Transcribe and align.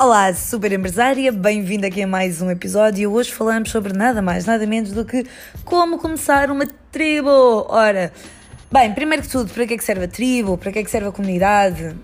Olá, 0.00 0.32
super 0.32 0.70
empresária, 0.70 1.32
bem-vindo 1.32 1.84
aqui 1.84 2.00
a 2.00 2.06
mais 2.06 2.40
um 2.40 2.48
episódio. 2.48 3.12
Hoje 3.12 3.32
falamos 3.32 3.68
sobre 3.68 3.92
nada 3.92 4.22
mais, 4.22 4.46
nada 4.46 4.64
menos 4.64 4.92
do 4.92 5.04
que 5.04 5.26
como 5.64 5.98
começar 5.98 6.52
uma 6.52 6.68
tribo. 6.92 7.66
Ora, 7.68 8.12
bem, 8.70 8.94
primeiro 8.94 9.24
que 9.24 9.28
tudo, 9.28 9.52
para 9.52 9.66
que 9.66 9.74
é 9.74 9.76
que 9.76 9.82
serve 9.82 10.04
a 10.04 10.08
tribo? 10.08 10.56
Para 10.56 10.70
que 10.70 10.78
é 10.78 10.84
que 10.84 10.90
serve 10.90 11.08
a 11.08 11.10
comunidade? 11.10 11.96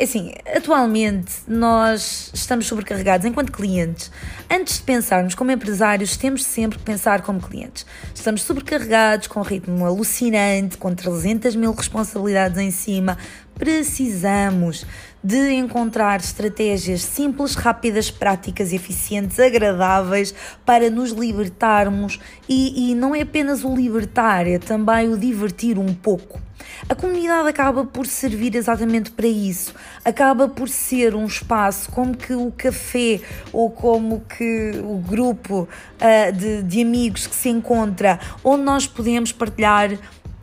É 0.00 0.04
assim, 0.04 0.32
atualmente 0.56 1.32
nós 1.48 2.30
estamos 2.32 2.66
sobrecarregados 2.66 3.26
enquanto 3.26 3.50
clientes. 3.50 4.12
Antes 4.48 4.76
de 4.76 4.84
pensarmos 4.84 5.34
como 5.34 5.50
empresários, 5.50 6.16
temos 6.16 6.44
sempre 6.44 6.78
que 6.78 6.84
pensar 6.84 7.22
como 7.22 7.40
clientes. 7.40 7.84
Estamos 8.14 8.42
sobrecarregados, 8.42 9.26
com 9.26 9.40
um 9.40 9.42
ritmo 9.42 9.84
alucinante, 9.84 10.78
com 10.78 10.94
300 10.94 11.56
mil 11.56 11.72
responsabilidades 11.72 12.58
em 12.58 12.70
cima. 12.70 13.18
Precisamos 13.58 14.86
de 15.22 15.52
encontrar 15.54 16.20
estratégias 16.20 17.02
simples, 17.02 17.54
rápidas, 17.54 18.10
práticas, 18.10 18.72
eficientes, 18.72 19.40
agradáveis 19.40 20.32
para 20.64 20.88
nos 20.88 21.10
libertarmos 21.10 22.20
e, 22.48 22.92
e 22.92 22.94
não 22.94 23.14
é 23.14 23.22
apenas 23.22 23.64
o 23.64 23.74
libertar, 23.74 24.46
é 24.46 24.58
também 24.58 25.12
o 25.12 25.18
divertir 25.18 25.76
um 25.76 25.92
pouco. 25.92 26.40
A 26.88 26.94
comunidade 26.94 27.48
acaba 27.48 27.84
por 27.84 28.06
servir 28.06 28.54
exatamente 28.54 29.10
para 29.10 29.26
isso. 29.26 29.74
Acaba 30.04 30.48
por 30.48 30.68
ser 30.68 31.14
um 31.14 31.26
espaço 31.26 31.90
como 31.90 32.16
que 32.16 32.34
o 32.34 32.52
café 32.56 33.20
ou 33.52 33.70
como 33.70 34.20
que 34.20 34.72
o 34.82 34.98
grupo 34.98 35.62
uh, 35.68 36.32
de, 36.32 36.62
de 36.62 36.82
amigos 36.82 37.26
que 37.26 37.34
se 37.34 37.48
encontra, 37.48 38.18
onde 38.44 38.62
nós 38.62 38.86
podemos 38.86 39.32
partilhar 39.32 39.98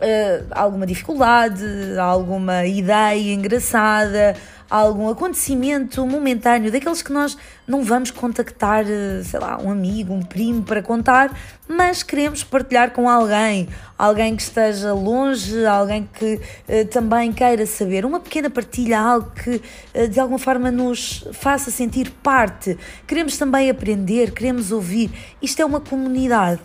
uh, 0.00 0.46
alguma 0.50 0.86
dificuldade, 0.86 1.64
alguma 1.98 2.64
ideia 2.66 3.32
engraçada, 3.32 4.34
algum 4.70 5.08
acontecimento 5.08 6.06
momentâneo, 6.06 6.70
daqueles 6.70 7.02
que 7.02 7.12
nós 7.12 7.36
não 7.66 7.82
vamos 7.82 8.12
contactar, 8.12 8.84
eh, 8.88 9.20
sei 9.24 9.40
lá, 9.40 9.60
um 9.60 9.70
amigo, 9.70 10.14
um 10.14 10.22
primo 10.22 10.62
para 10.62 10.80
contar, 10.80 11.36
mas 11.68 12.04
queremos 12.04 12.44
partilhar 12.44 12.92
com 12.92 13.08
alguém, 13.08 13.68
alguém 13.98 14.36
que 14.36 14.42
esteja 14.42 14.92
longe, 14.94 15.66
alguém 15.66 16.08
que 16.12 16.34
uh, 16.68 16.84
também 16.88 17.32
queira 17.32 17.66
saber. 17.66 18.04
Uma 18.04 18.20
pequena 18.20 18.48
partilha, 18.48 19.00
algo 19.00 19.30
que 19.32 19.60
uh, 19.94 20.08
de 20.08 20.20
alguma 20.20 20.38
forma 20.38 20.70
nos 20.70 21.24
faça 21.32 21.70
sentir 21.70 22.10
parte. 22.22 22.78
Queremos 23.06 23.36
também 23.36 23.70
aprender, 23.70 24.32
queremos 24.32 24.70
ouvir. 24.70 25.10
Isto 25.42 25.62
é 25.62 25.64
uma 25.64 25.80
comunidade. 25.80 26.60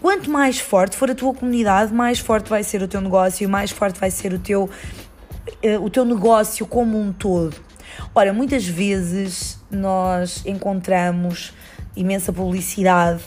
Quanto 0.00 0.30
mais 0.30 0.58
forte 0.58 0.96
for 0.96 1.10
a 1.10 1.14
tua 1.14 1.32
comunidade, 1.34 1.92
mais 1.92 2.18
forte 2.18 2.48
vai 2.48 2.62
ser 2.62 2.82
o 2.82 2.88
teu 2.88 3.00
negócio, 3.00 3.48
mais 3.48 3.70
forte 3.70 3.98
vai 3.98 4.10
ser 4.10 4.32
o 4.32 4.38
teu 4.38 4.68
eh, 5.62 5.78
o 5.78 5.90
teu 5.90 6.04
negócio 6.04 6.66
como 6.66 6.98
um 6.98 7.12
todo. 7.12 7.56
Ora, 8.14 8.32
muitas 8.32 8.66
vezes 8.66 9.58
nós 9.70 10.44
encontramos 10.46 11.52
imensa 11.96 12.32
publicidade 12.32 13.22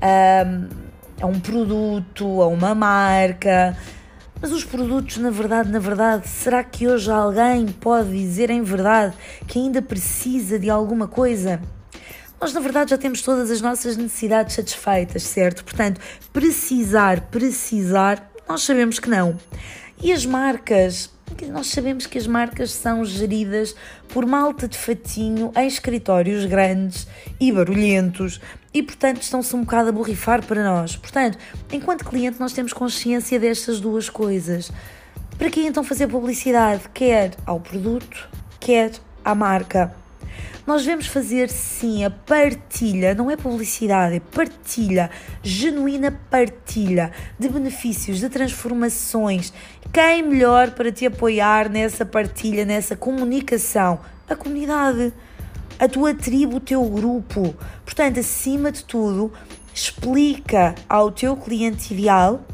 a 0.00 1.26
um 1.26 1.40
produto, 1.40 2.42
a 2.42 2.46
uma 2.46 2.74
marca, 2.74 3.76
mas 4.40 4.52
os 4.52 4.64
produtos, 4.64 5.16
na 5.16 5.30
verdade, 5.30 5.70
na 5.70 5.78
verdade, 5.78 6.28
será 6.28 6.62
que 6.62 6.86
hoje 6.86 7.10
alguém 7.10 7.66
pode 7.66 8.10
dizer 8.10 8.50
em 8.50 8.62
verdade 8.62 9.14
que 9.46 9.58
ainda 9.58 9.80
precisa 9.80 10.58
de 10.58 10.68
alguma 10.68 11.08
coisa? 11.08 11.60
Nós, 12.40 12.52
na 12.52 12.60
verdade, 12.60 12.90
já 12.90 12.98
temos 12.98 13.22
todas 13.22 13.50
as 13.50 13.62
nossas 13.62 13.96
necessidades 13.96 14.54
satisfeitas, 14.54 15.22
certo? 15.22 15.64
Portanto, 15.64 16.00
precisar, 16.32 17.22
precisar, 17.22 18.30
nós 18.46 18.62
sabemos 18.62 18.98
que 18.98 19.08
não. 19.08 19.38
E 20.02 20.12
as 20.12 20.26
marcas, 20.26 21.10
nós 21.48 21.68
sabemos 21.68 22.06
que 22.06 22.18
as 22.18 22.26
marcas 22.26 22.72
são 22.72 23.02
geridas 23.06 23.74
por 24.08 24.26
malta 24.26 24.68
de 24.68 24.76
fatinho 24.76 25.50
em 25.56 25.66
escritórios 25.66 26.44
grandes 26.44 27.06
e 27.40 27.50
barulhentos 27.50 28.38
e, 28.72 28.82
portanto, 28.82 29.22
estão-se 29.22 29.56
um 29.56 29.62
bocado 29.62 29.88
a 29.88 29.92
borrifar 29.92 30.44
para 30.44 30.62
nós. 30.62 30.94
Portanto, 30.94 31.38
enquanto 31.72 32.04
cliente, 32.04 32.38
nós 32.38 32.52
temos 32.52 32.74
consciência 32.74 33.40
destas 33.40 33.80
duas 33.80 34.10
coisas. 34.10 34.70
Para 35.38 35.48
que 35.50 35.60
então 35.60 35.82
fazer 35.82 36.06
publicidade? 36.06 36.82
Quer 36.92 37.34
ao 37.46 37.58
produto, 37.58 38.28
quer 38.60 38.92
à 39.24 39.34
marca. 39.34 39.94
Nós 40.66 40.82
devemos 40.82 41.06
fazer 41.06 41.48
sim 41.48 42.04
a 42.04 42.10
partilha, 42.10 43.14
não 43.14 43.30
é 43.30 43.36
publicidade, 43.36 44.16
é 44.16 44.20
partilha, 44.20 45.08
genuína 45.40 46.10
partilha 46.28 47.12
de 47.38 47.48
benefícios, 47.48 48.18
de 48.18 48.28
transformações. 48.28 49.52
Quem 49.92 50.24
melhor 50.24 50.72
para 50.72 50.90
te 50.90 51.06
apoiar 51.06 51.68
nessa 51.68 52.04
partilha, 52.04 52.64
nessa 52.64 52.96
comunicação? 52.96 54.00
A 54.28 54.34
comunidade, 54.34 55.12
a 55.78 55.86
tua 55.86 56.12
tribo, 56.12 56.56
o 56.56 56.60
teu 56.60 56.84
grupo. 56.86 57.54
Portanto, 57.84 58.18
acima 58.18 58.72
de 58.72 58.84
tudo, 58.84 59.32
explica 59.72 60.74
ao 60.88 61.12
teu 61.12 61.36
cliente 61.36 61.94
ideal 61.94 62.44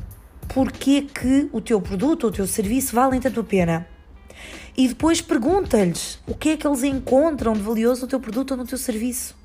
porque 0.49 1.01
que 1.01 1.49
o 1.51 1.63
teu 1.63 1.81
produto 1.81 2.25
ou 2.25 2.31
o 2.31 2.33
teu 2.33 2.47
serviço 2.47 2.95
valem 2.95 3.19
tanto 3.19 3.41
a 3.41 3.45
pena 3.45 3.92
e 4.77 4.89
depois 4.89 5.21
pergunta-lhes 5.21 6.19
o 6.27 6.35
que 6.35 6.51
é 6.51 6.57
que 6.57 6.67
eles 6.67 6.83
encontram 6.83 7.53
de 7.53 7.61
valioso 7.61 8.03
no 8.03 8.07
teu 8.07 8.21
produto 8.21 8.53
ou 8.53 8.57
no 8.57 8.67
teu 8.67 8.79
serviço. 8.79 9.37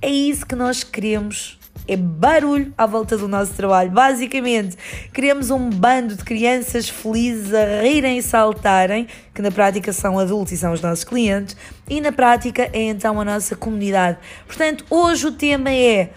É 0.00 0.08
isso 0.08 0.46
que 0.46 0.54
nós 0.54 0.84
queremos. 0.84 1.58
É 1.88 1.96
barulho 1.96 2.72
à 2.76 2.86
volta 2.86 3.16
do 3.16 3.26
nosso 3.26 3.54
trabalho. 3.54 3.90
Basicamente, 3.90 4.76
queremos 5.12 5.50
um 5.50 5.70
bando 5.70 6.14
de 6.14 6.22
crianças 6.22 6.88
felizes 6.88 7.52
a 7.52 7.82
rirem 7.82 8.18
e 8.18 8.22
saltarem, 8.22 9.08
que 9.34 9.40
na 9.40 9.50
prática 9.50 9.92
são 9.92 10.18
adultos 10.18 10.52
e 10.52 10.56
são 10.58 10.72
os 10.72 10.82
nossos 10.82 11.02
clientes, 11.02 11.56
e 11.88 12.00
na 12.00 12.12
prática 12.12 12.68
é 12.72 12.82
então 12.82 13.18
a 13.20 13.24
nossa 13.24 13.56
comunidade. 13.56 14.18
Portanto, 14.46 14.84
hoje 14.90 15.26
o 15.26 15.32
tema 15.32 15.70
é 15.70 16.12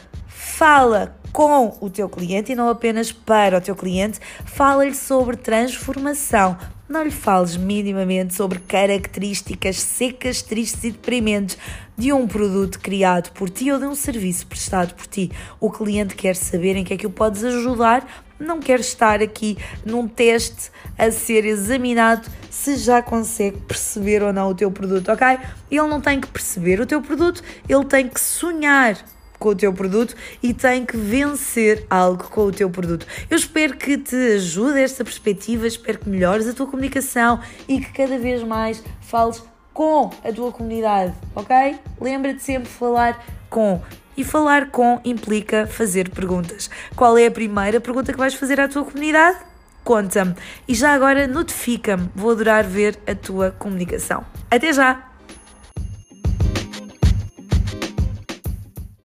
fala 0.58 1.14
com 1.34 1.78
o 1.82 1.90
teu 1.90 2.08
cliente 2.08 2.54
e 2.54 2.56
não 2.56 2.70
apenas 2.70 3.12
para 3.12 3.58
o 3.58 3.62
teu 3.62 3.76
cliente, 3.76 4.22
fala-lhe 4.46 4.96
sobre 4.96 5.36
transformação. 5.36 6.58
Não 6.88 7.04
lhe 7.04 7.12
fales 7.12 7.58
minimamente 7.58 8.34
sobre 8.34 8.60
características 8.60 9.76
secas, 9.76 10.42
tristes 10.42 10.86
e 10.86 10.92
deprimentes 10.92 11.58
de 11.98 12.14
um 12.14 12.26
produto 12.26 12.80
criado 12.80 13.34
por 13.34 13.50
ti 13.50 13.70
ou 13.70 13.78
de 13.78 13.86
um 13.86 13.96
serviço 13.96 14.48
prestado 14.48 14.94
por 14.94 15.06
ti. 15.08 15.30
O 15.60 15.70
cliente 15.70 16.16
quer 16.16 16.38
saber 16.38 16.78
em 16.78 16.86
que 16.86 16.94
é 16.94 16.98
que 16.98 17.08
o 17.08 17.12
podes 17.12 17.44
ajudar, 17.44 18.08
não 18.40 18.62
quer 18.62 18.80
estar 18.80 19.22
aqui 19.22 19.58
num 19.86 20.08
teste 20.08 20.72
a 20.98 21.12
ser 21.12 21.44
examinado 21.44 22.30
se 22.50 22.78
já 22.78 23.02
consegue 23.02 23.58
perceber 23.58 24.24
ou 24.24 24.32
não 24.32 24.52
o 24.52 24.56
teu 24.56 24.72
produto, 24.72 25.12
ok? 25.12 25.38
Ele 25.70 25.88
não 25.88 26.00
tem 26.00 26.22
que 26.22 26.28
perceber 26.28 26.80
o 26.80 26.86
teu 26.86 27.02
produto, 27.02 27.44
ele 27.68 27.84
tem 27.84 28.08
que 28.08 28.22
sonhar 28.22 28.96
com 29.40 29.50
o 29.50 29.56
teu 29.56 29.74
produto 29.74 30.16
e 30.42 30.54
tem 30.54 30.86
que 30.86 30.98
vencer 30.98 31.86
algo 31.90 32.24
com 32.26 32.46
o 32.46 32.52
teu 32.52 32.70
produto. 32.70 33.06
Eu 33.30 33.38
espero 33.38 33.76
que 33.76 33.98
te 33.98 34.16
ajude 34.36 34.80
esta 34.80 35.04
perspectiva, 35.04 35.68
espero 35.68 36.00
que 36.00 36.10
melhores 36.10 36.48
a 36.48 36.54
tua 36.54 36.68
comunicação 36.68 37.40
e 37.68 37.80
que 37.80 37.92
cada 37.92 38.18
vez 38.18 38.44
mais 38.44 38.84
fales 39.02 39.44
com 39.74 40.10
a 40.24 40.32
tua 40.32 40.52
comunidade, 40.52 41.14
ok? 41.36 41.78
Lembra-te 42.00 42.42
sempre 42.42 42.70
de 42.70 42.76
falar 42.76 43.24
com. 43.50 43.82
E 44.18 44.24
falar 44.24 44.72
com 44.72 45.02
implica 45.04 45.68
fazer 45.68 46.10
perguntas. 46.10 46.70
Qual 46.96 47.18
é 47.18 47.28
a 47.28 47.32
primeira 47.32 47.82
pergunta 47.82 48.14
que 48.14 48.18
vais 48.18 48.34
fazer 48.34 48.62
à 48.62 48.68
tua 48.70 48.86
comunidade? 48.86 49.38
Conta-me. 49.84 50.34
E 50.68 50.74
já 50.74 50.94
agora 50.94 51.28
notifica-me. 51.28 52.10
Vou 52.16 52.32
adorar 52.32 52.64
ver 52.64 52.98
a 53.06 53.14
tua 53.14 53.52
comunicação. 53.52 54.26
Até 54.50 54.72
já! 54.72 55.15